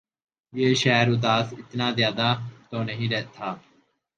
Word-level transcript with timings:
یہ 0.53 0.69
شہر 0.73 1.07
اداس 1.09 1.47
اتنا 1.53 1.87
زیادہ 1.97 2.27
تو 2.69 2.77
نہیں 2.83 3.07
تھا 3.35 3.49